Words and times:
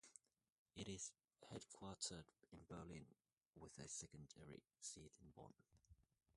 It 0.75 0.87
is 0.87 1.11
headquartered 1.51 2.25
in 2.51 2.65
Berlin 2.67 3.05
with 3.55 3.77
a 3.77 3.87
secondary 3.87 4.63
seat 4.79 5.13
in 5.21 5.29
Bonn. 5.35 5.53